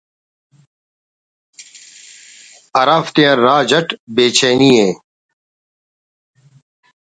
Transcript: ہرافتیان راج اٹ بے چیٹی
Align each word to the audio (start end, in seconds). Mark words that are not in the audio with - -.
ہرافتیان 2.77 3.35
راج 3.45 3.71
اٹ 3.77 3.87
بے 4.15 4.25
چیٹی 4.37 4.73